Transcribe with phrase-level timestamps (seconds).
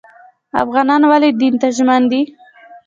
[0.63, 2.21] افغانان ولې دین ته ژمن دي؟